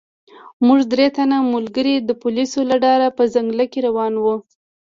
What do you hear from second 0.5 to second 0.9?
موږ